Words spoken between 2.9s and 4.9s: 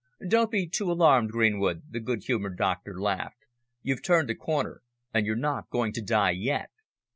laughed, "you've turned the corner,